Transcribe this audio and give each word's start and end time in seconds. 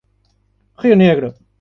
Rio 0.79 0.95
Negro 0.95 1.37